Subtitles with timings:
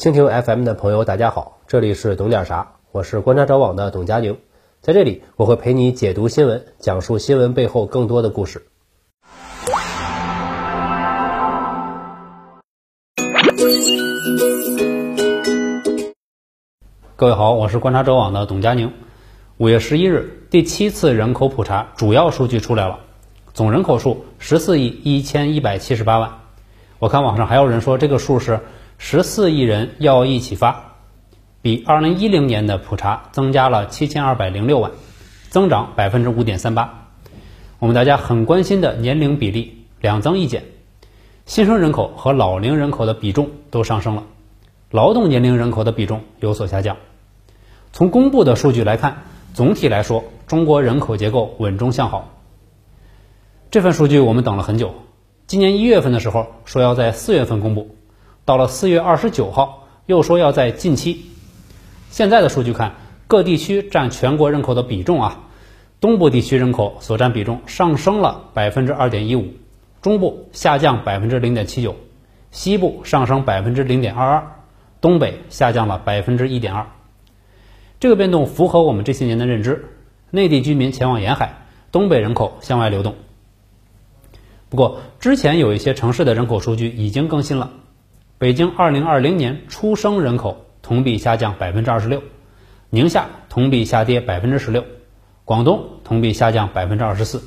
[0.00, 4.38] 蜻蜓 FM 的朋友，大家好，这里是懂点啥，我是观察者网的董佳宁，
[4.80, 8.66] 在这里我会陪你解读新闻，讲述新闻背后更多的故事。
[17.14, 18.90] 各位好，我是观察者网的董佳宁。
[19.58, 23.00] 五月十一日，第七次人口普查主要数据出来了，
[23.52, 26.38] 总人口数十四亿一千一百七十八万。
[26.98, 28.60] 我看网上还有人说这个数是
[29.02, 30.96] 十四亿人要一起发，
[31.62, 34.90] 比二零一零年的普查增加了七千二百零六万，
[35.48, 37.08] 增长百分之五点三八。
[37.78, 40.64] 我们大家很关心的年龄比例两增一减，
[41.46, 44.24] 新生人口和老龄人口的比重都上升了，
[44.90, 46.98] 劳动年龄人口的比重有所下降。
[47.94, 49.22] 从公布的数据来看，
[49.54, 52.34] 总体来说，中国人口结构稳中向好。
[53.70, 54.94] 这份数据我们等了很久，
[55.46, 57.96] 今年一月份的时候说要在四月份公布，
[58.50, 61.26] 到了四月二十九号又说要在近期。
[62.10, 62.96] 现在的数据看，
[63.28, 65.42] 各地区占全国人口的比重啊，
[66.00, 69.52] 东部地区人口所占比重上升了百分之二点一五，
[70.02, 71.94] 中部下降百分之零点七九，
[72.50, 74.56] 西部上升百分之零点二二，
[75.00, 76.88] 东北下降了百分之一点二。
[78.00, 79.90] 这个变动符合我们这些年的认知，
[80.32, 81.54] 内地居民前往沿海，
[81.92, 83.14] 东北人口向外流动。
[84.68, 87.70] 不过，之前有一些城市的人口数据已经更新了。
[88.40, 92.22] 北京2020年出生人口同比下降百分之二十六，
[92.88, 94.82] 宁夏同比下跌百分之十六，
[95.44, 97.42] 广东同比下降百分之二十四。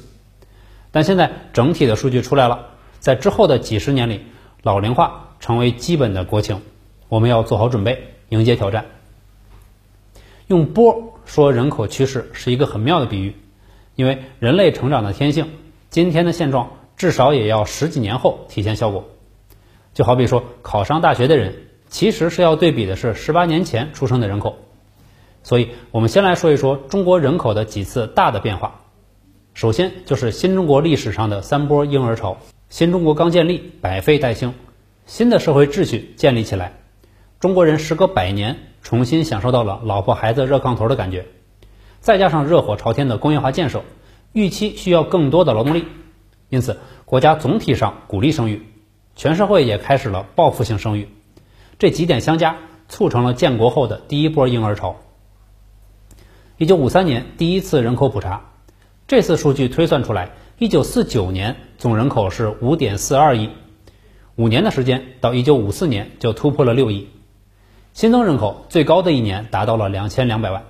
[0.91, 2.67] 但现在整体的数据出来了，
[2.99, 4.21] 在之后的几十年里，
[4.61, 6.61] 老龄化成为基本的国情，
[7.09, 8.85] 我们要做好准备，迎接挑战。
[10.45, 13.35] 用波说人口趋势是一个很妙的比喻，
[13.95, 15.49] 因为人类成长的天性，
[15.89, 19.09] 今天的现状至少也要十几年后体现效果。
[19.93, 21.55] 就好比说，考上大学的人，
[21.87, 24.57] 其实是要对比的是十八年前出生的人口。
[25.43, 28.81] 所以，我们先来说一说中国人口的几次大的变化。
[29.53, 32.37] 首先就是新中国历史上的三波婴儿潮，
[32.69, 34.53] 新中国刚建立，百废待兴，
[35.05, 36.73] 新的社会秩序建立起来，
[37.39, 38.57] 中国人时隔百年。
[38.83, 41.25] 重新享受到了老婆孩子热炕头的感觉，
[42.01, 43.81] 再加上热火朝天的工业化建设，
[44.33, 45.85] 预期需要更多的劳动力，
[46.49, 48.61] 因此国家总体上鼓励生育，
[49.15, 51.07] 全社会也开始了报复性生育，
[51.79, 52.57] 这几点相加，
[52.89, 54.97] 促成了建国后的第一波婴儿潮。
[56.57, 58.41] 一九五三年第一次人口普查，
[59.07, 63.49] 这次数据推算出来，一九四九年总人口是五点四二亿，
[64.35, 67.09] 五年的时间到一九五四年就突破了六亿。
[67.93, 70.63] 新增人口最高的一年达到了两千两百万，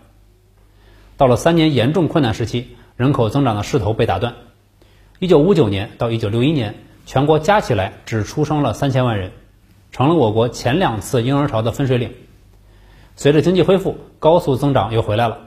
[1.15, 4.35] 到了三年严重困难时期，人口增长的势头被打断。
[5.19, 6.75] 一九五九年到一九六一年，
[7.05, 9.31] 全国加起来只出生了三千万人，
[9.91, 12.11] 成了我国前两次婴儿潮的分水岭。
[13.15, 15.37] 随着经济恢复，高速增长又回来了。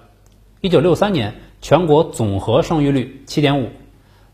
[0.61, 3.71] 一九六三年，全国总和生育率七点五，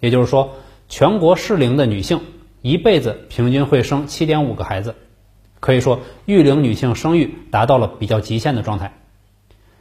[0.00, 0.50] 也就是说，
[0.88, 2.20] 全国适龄的女性
[2.60, 4.94] 一辈子平均会生七点五个孩子。
[5.60, 8.98] 可以说，育龄女性生育达到了比较极限的状态。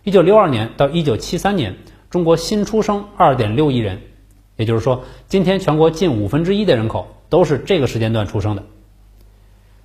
[0.03, 1.75] 一九六二年到一九七三年，
[2.09, 4.01] 中国新出生二点六亿人，
[4.57, 8.64] 也就是说，今天全国近五分之一的人口都是这个时间段出生的。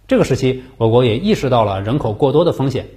[0.09, 2.89] 这个时期，我国也意识到了人口过多的风险。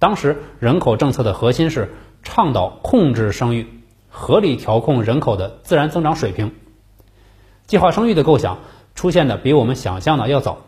[0.00, 1.94] 当时，人口政策的核心是
[2.24, 3.68] 倡导控制生育，
[4.08, 6.52] 合理调控人口的自然增长水平。
[7.66, 8.58] 计划生育的构想
[8.96, 10.58] 出现的比我们想象的要早。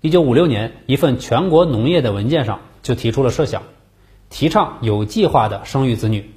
[0.00, 3.62] 一九五六年，一份全国农业的文件上就提出了设想，
[4.30, 6.28] 提倡有计划的生育子女。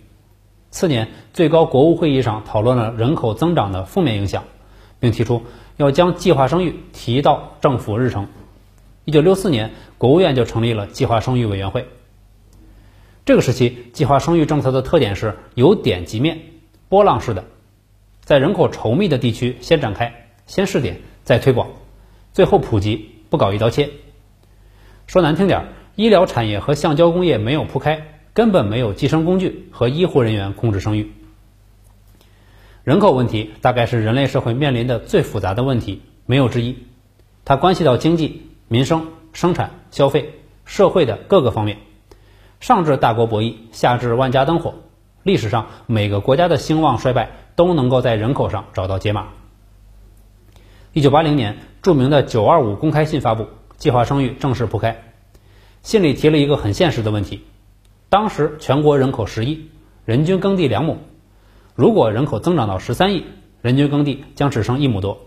[0.70, 4.44] 次年，最高国务会议上讨论了人口增长的负面影响，
[5.00, 5.42] 并提出
[5.78, 8.28] 要将计划生育提到政府日程。
[9.04, 11.88] 一九六四年，国务院就成立了计划生育委员会。
[13.26, 16.40] 这个时期，计划生育政策的特点是由点及面，
[16.90, 17.46] 波浪式的，
[18.22, 21.70] 在人口稠密的地区先展开，先试点，再推广，
[22.34, 23.12] 最后普及。
[23.28, 23.90] 不搞一刀切，
[25.08, 25.66] 说难听点，
[25.96, 31.12] 医疗产业和橡胶工业没有铺开，根本没有计生工具和医护人员控制生育。
[32.86, 36.78] 人口问题大概是人类社会面临的最复杂的问题，没有之一。
[37.44, 40.36] 它关系到经济、民生、生产、消费、
[40.66, 41.80] 社会的各个方面，
[42.60, 44.76] 上至大国博弈，下至万家灯火。
[45.24, 49.30] 历史上每个国家的兴旺衰败都能够在人口上找到解码。
[50.94, 53.48] 一九八零年，著名的“九二五”公开信发布，
[53.78, 55.12] 计划生育正式铺开。
[55.82, 57.42] 信里提了一个很现实的问题：
[58.10, 59.72] 当时全国人口十亿，
[60.06, 61.00] 人均耕地两亩，
[61.76, 63.26] 如果人口增长到十三亿，
[63.62, 65.20] 人均耕地将只剩一亩多，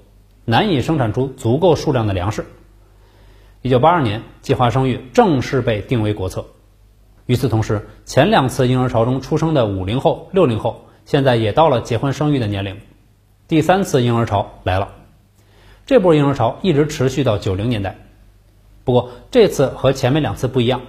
[0.46, 2.46] 难以生产出足够数量的粮食。
[3.60, 6.46] 一九八二年，计划生育正式被定为国策。
[7.26, 12.78] 与此同时，前两次婴儿潮中出生的五零后、六零后，现在也到了结婚生育的年龄。
[13.46, 14.88] 第三次婴儿潮来了，
[15.84, 17.98] 这波婴儿潮一直持续到九零年代。
[18.84, 20.80] 不过这次和前面两次不一样，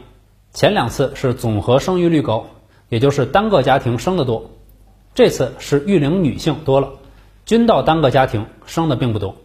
[0.53, 2.45] 前两次是总和生育率高，
[2.87, 4.51] 也就是单个家庭生的多；
[5.19, 6.93] 这次是育龄女性多了，
[7.45, 9.35] 均到单个家庭生的并不多。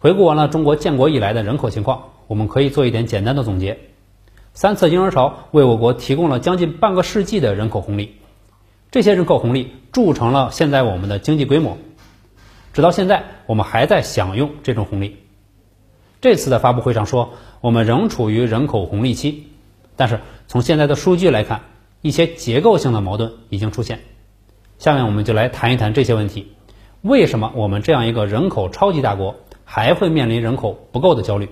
[0.00, 3.78] 回顾完了中国建国以来的人口情况，我们可以做一点简单的总结。
[4.52, 8.16] 三次婴儿潮为我国提供了将近半个世纪的人口红利，
[8.90, 11.78] 这些人口红利铸成了现在我们的经济规模，
[12.72, 15.18] 直到现在我们还在享用这种红利。
[16.20, 19.46] 这次的发布会上说，我们仍处于人口红利期，
[19.94, 20.18] 但是
[20.48, 21.60] 从现在的数据来看，
[22.02, 24.00] 一些结构性的矛盾已经出现。
[24.78, 26.52] 下面我们就来谈一谈这些问题：
[27.02, 31.48] 为什么我们这样一个人口超级大国还会面临人口不够的焦虑？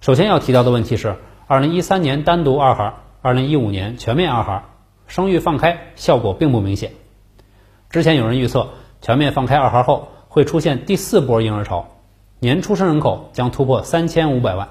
[0.00, 1.16] 首先要提到的问题是。
[1.46, 4.62] 二零一三年单独二孩，二零一五年全面二孩，
[5.08, 6.92] 生育放开效果并不明显。
[7.90, 8.68] 之前有人预测，
[9.02, 11.88] 全面放开二孩后会出现第四波婴儿潮，
[12.38, 14.68] 年出生人口将突破三千五百万，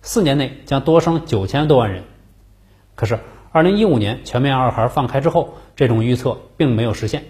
[0.00, 2.04] 四年内将多生九千多万人。
[2.94, 3.18] 可是，
[3.56, 7.24] 二零一五年全面二孩放开之后，这种预测并没有实现。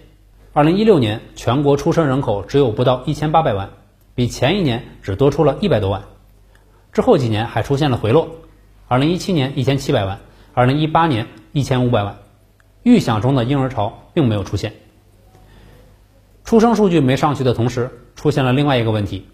[0.53, 3.71] 二零一六年全国出生人口只有不到一千八百万，
[4.17, 6.03] 比前一年只多出了一百多万。
[6.93, 8.27] 之后几年还出现了回落。
[8.89, 10.19] 二零一七年一千七百万，
[10.53, 12.17] 二零一八年一千五百万，
[12.83, 14.73] 预想中的婴儿潮并没有出现。
[16.43, 19.29] 出生数据没上去的同时，出现了另外一个问题：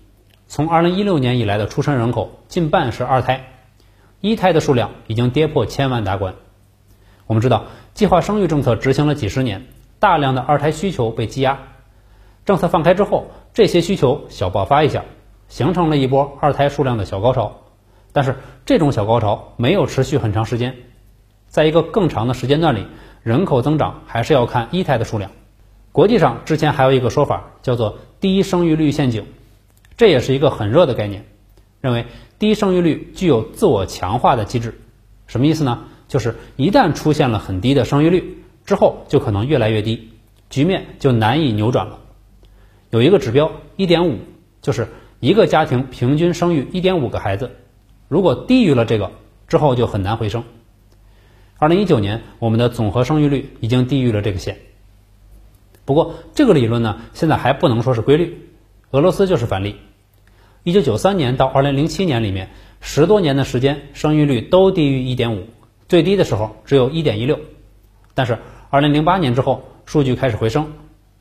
[0.46, 3.46] 从二零一六年以来的出生人口近半是二胎，
[4.20, 6.34] 一胎的数量已经跌破千万大关。
[7.32, 7.64] 我们知道，
[7.94, 9.64] 计划生育政策执行了几十年，
[9.98, 11.60] 大量的二胎需求被积压，
[12.44, 15.02] 政策放开之后，这些需求小爆发一下，
[15.48, 17.62] 形成了一波二胎数量的小高潮。
[18.12, 18.36] 但是
[18.66, 20.76] 这种小高潮没有持续很长时间，
[21.48, 22.86] 在一个更长的时间段里，
[23.22, 25.30] 人口增长还是要看一胎的数量。
[25.90, 29.24] 国际上之前还有一个说法叫做低生育率陷阱，
[29.96, 31.24] 这也是一个很热的概念，
[31.80, 32.04] 认为
[32.38, 34.78] 低生育率具有自我强化的机制。
[35.26, 35.84] 什么意思呢？
[36.12, 40.10] 就是一旦出现了很低的生育率之后，就可能越来越低，
[40.50, 42.00] 局面就难以扭转了。
[42.90, 44.18] 有一个指标一点五，
[44.60, 44.88] 就是
[45.20, 47.52] 一个家庭平均生育一点五个孩子。
[48.08, 49.12] 如果低于了这个
[49.48, 50.44] 之后，就很难回升。
[51.56, 54.58] 二零一九年，我们的总和生育率已经低于了这个线。
[55.86, 58.50] 不过，这个理论呢，现在还不能说是规律。
[58.90, 59.76] 俄罗斯就是反例。
[60.62, 62.50] 一九九三年到二零零七年里面，
[62.82, 65.46] 十多年的时间，生育率都低于一点五，
[65.92, 67.38] 最低的时候只有一点一六。
[68.14, 68.38] 但是，
[68.70, 70.72] 二零零八年之后，数据开始回升。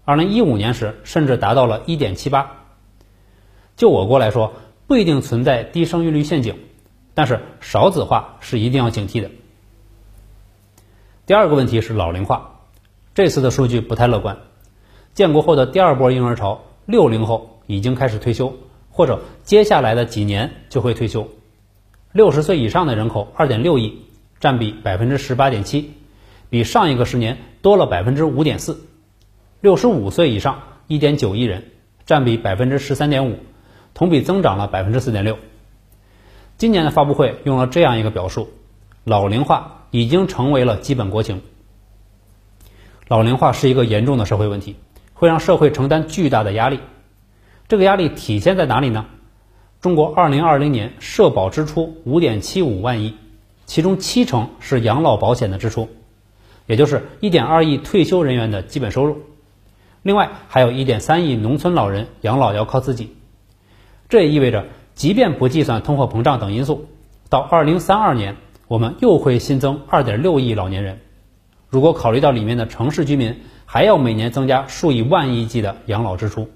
[0.06, 2.64] 二零一五年时，甚至达到了一点七八。
[3.76, 4.54] 就我国来说，
[4.88, 6.56] 不一定存在低生育率陷阱。
[7.14, 9.30] 但是少子化是一定要警惕的。
[11.26, 12.62] 第二个问题是老龄化，
[13.14, 14.38] 这次的数据不太乐观。
[15.14, 18.54] 建国后的第二波婴儿潮，六零后已经开始退休，
[18.90, 21.28] 或者接下来的几年就会退休。
[22.14, 24.06] 六十岁以上的人口二点六亿，
[24.42, 25.94] 占比百分之十八点七，
[26.50, 28.82] 比上一个十年多了百分之五点四。
[29.62, 31.66] 六十五岁以上一点九亿人，
[32.08, 33.38] 占比百分之十三点五，
[33.94, 35.38] 同比增长了百分之四点六。
[36.58, 38.50] 今年的发布会用了这样一个表述：
[39.04, 41.44] 老龄化已经成为了基本国情。
[43.08, 44.76] 老龄化是一个严重的社会问题，
[45.14, 46.80] 会让社会承担巨大的压力。
[47.68, 49.06] 这个压力体现在哪里呢？
[49.82, 53.16] 中国2020年社保支出5.75万亿，
[53.72, 55.88] 其中七成是养老保险的支出，
[56.66, 59.20] 也就是1.2亿退休人员的基本收入。
[60.02, 63.16] 另外还有一点三亿农村老人养老要靠自己，
[64.10, 64.66] 这也意味着。
[64.94, 66.86] 即便不计算通货膨胀等因素，
[67.30, 68.36] 到二零三二年，
[68.68, 71.00] 我们又会新增二点六亿老年人。
[71.70, 76.50] 如果考虑到里面的城市居民，还要每年增加数以万亿计的养老支出。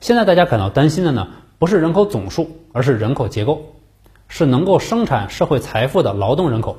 [0.00, 1.28] 现在大家感到担心的呢，
[1.58, 3.74] 不是人口总数，而是人口结构，
[4.34, 6.78] 是能够生产社会财富的劳动人口。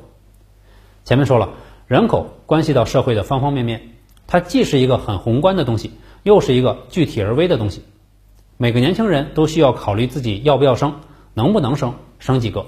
[1.06, 1.50] 前面说了，
[1.86, 3.92] 人口关系到社会的方方面面，
[4.26, 5.92] 它既是一个很宏观的东西，
[6.24, 7.84] 又是一个具体而微的东西。
[8.58, 11.02] 每个年轻人都需要考虑自己要不要生，
[11.36, 12.66] 能不能生，生几个。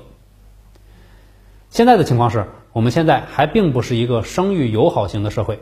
[1.71, 5.59] 现在的情况是，我们现在还并不是一个生育友好型的社会。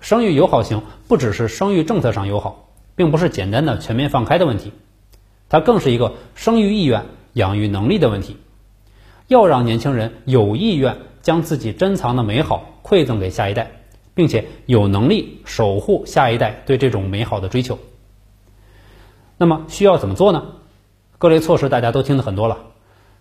[0.00, 4.72] 生育友好型不只是生育政策上友好，并不是简单的全面放开的问题，
[5.48, 8.36] 它更是一个生育意愿、养育能力的问题。
[9.28, 13.70] 要让年轻人有意愿将自己珍藏的美好馈赠给下一代，
[14.14, 17.78] 并且有能力守护下一代对这种美好的追求。
[19.38, 20.44] 那么需要怎么做呢？
[21.18, 22.58] 各类措施大家都听得很多了，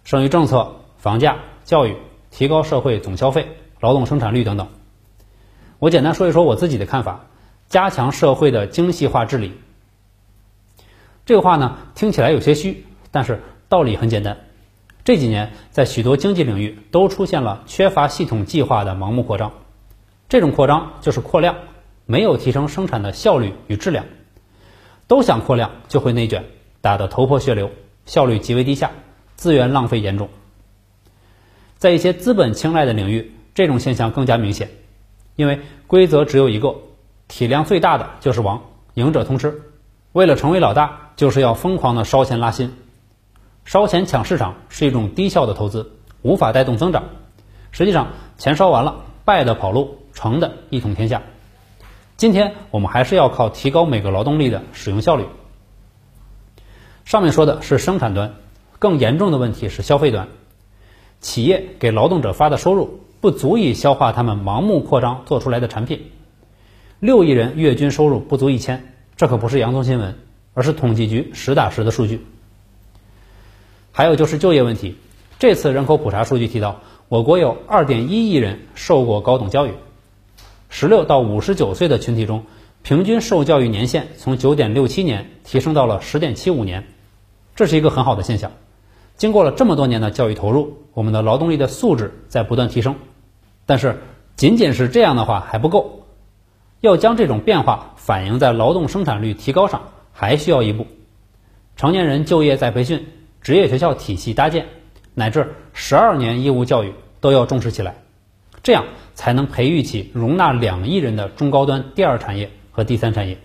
[0.04, 1.96] 生育政策、房价、教育、
[2.32, 3.48] 提高社会总消费、
[3.80, 4.68] 劳动生产率等等。
[5.80, 7.28] 我简单说一说我自己的看法：
[7.70, 9.54] 加强社会的精细化治理。
[11.26, 13.42] 这个话呢，听起来有些虚，但是
[13.72, 14.38] 道理很简单。
[15.06, 19.54] 这几年在许多经济领域都出现了缺乏系统计划的盲目扩张，
[20.28, 21.56] 这种扩张就是扩量，
[22.06, 24.04] 没有提升生产的效率与质量。
[25.08, 26.44] 都想扩量，就会内卷，
[26.82, 27.72] 打得头破血流，
[28.06, 28.92] 效率极为低下，
[29.36, 30.28] 资源浪费严重。
[31.78, 34.70] 在一些资本青睐的领域，这种现象更加明显，
[35.38, 36.76] 因为规则只有一个，
[37.30, 38.62] 体量最大的就是王，
[38.96, 39.62] 赢者通吃。
[40.12, 42.74] 为了成为老大，就是要疯狂的烧钱拉新。
[43.66, 45.92] 烧钱抢市场是一种低效的投资，
[46.22, 47.04] 无法带动增长。
[47.72, 51.22] 实际上，钱烧完了，败的跑路，成的一统天下。
[52.18, 55.26] 今天我们还是要靠提高每个劳动力的使用效率。
[57.06, 58.36] 上面说的是生产端，
[58.78, 60.28] 更严重的问题是消费端。
[61.20, 66.12] 企业给劳动者发的收入不足以消化他们盲目扩张做出来的产品。
[67.00, 70.18] 六亿人月均收入不足一千，这可不是洋葱新闻，
[70.54, 72.26] 而是统计局实打实的数据。
[73.94, 74.96] 还有就是就业问题，
[75.38, 76.80] 这次人口普查数据提到，
[77.10, 79.72] 我国有二点一亿人受过高等教育，
[80.70, 82.46] 十六到五十九岁的群体中，
[82.84, 86.88] 平均受教育年限从九点六七年提升到了十点七五年，
[87.54, 88.52] 这是一个很好的现象。
[89.18, 92.96] 经过了这么多年的教育投入，我们的劳动力的素质在不断提升，
[93.66, 94.02] 但是
[94.38, 96.06] 仅仅是这样的话还不够，
[96.80, 100.88] 要将这种变化反映在劳动生产率提高上，还需要一步，
[101.76, 103.06] 成年人就业再培训。
[103.42, 104.68] 职业学校体系搭建，
[105.16, 107.96] 乃至十二年义务教育都要重视起来，
[108.62, 113.38] 这样才能培育起容纳两亿人的中高端第二产业和第三产业。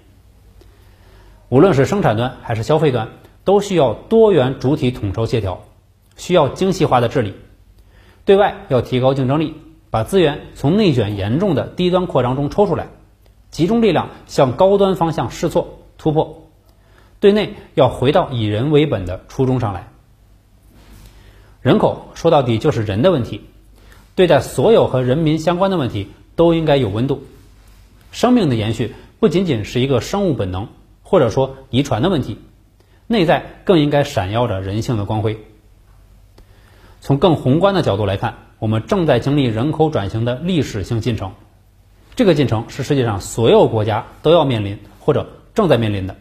[1.48, 3.08] 无论是生产端还是消费端，
[3.44, 5.64] 都需要多元主体统筹协调，
[6.16, 7.34] 需要精细化的治理。
[8.24, 9.54] 对外要提高竞争力，
[9.88, 12.88] 把资源从内卷严重的低端扩张中抽出来，
[13.50, 16.45] 集中力量向高端方向试错突破。
[17.20, 19.88] 对内要回到以人为本的初衷上来。
[21.62, 23.42] 人口说到底就是人的问题，
[24.14, 27.24] 对待所有和人民相关的问题都应该有温度。
[28.12, 30.68] 生命的延续不仅仅是一个生物本能，
[31.02, 32.38] 或者说遗传的问题，
[33.06, 35.38] 内在更应该闪耀着人性的光辉。
[37.00, 41.32] 从更宏观的角度来看，我们正在经历人口转型的历史性进程，
[42.14, 46.16] 这个进程是世界上所有国家都要面临或者正在面临的。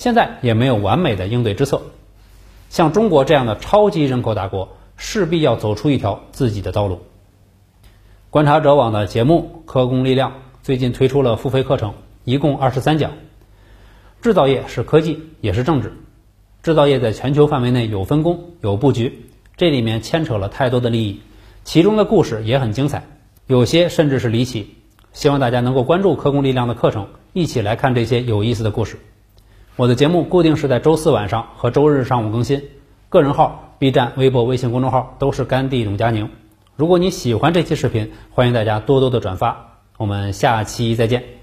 [0.00, 1.82] 现在也没有完美的应对之策，
[2.70, 7.02] 像中国这样的超级人口大国，势必要走出一条自己的道路。
[8.30, 10.30] 观察者网的节目《科工力量》
[10.62, 11.92] 最近推出了付费课程，
[12.24, 13.12] 一共二十三讲。
[14.22, 15.92] 制造业是科技，也是政治。
[16.62, 19.26] 制造业在全球范围内有分工、有布局，
[19.58, 21.20] 这里面牵扯了太多的利益，
[21.64, 23.06] 其中的故事也很精彩，
[23.46, 24.76] 有些甚至是离奇。
[25.12, 28.98] 希望大家能够关注科工力量的课程，一起来看这些有意思的故事。
[29.80, 32.62] 我的节目固定是在周四晚上和周日上午更新，
[33.08, 36.28] 个人号、B 站、微博、微信公众号都是甘地董佳宁。
[36.76, 39.78] 如果你喜欢这期视频，欢迎大家多多的转发。
[39.96, 41.39] 我们下期再见。